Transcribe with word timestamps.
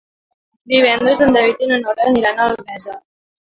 Divendres 0.73 1.21
en 1.27 1.37
David 1.39 1.63
i 1.67 1.71
na 1.73 1.79
Nora 1.85 2.09
aniran 2.15 2.41
a 2.47 2.51
Albesa. 2.55 3.01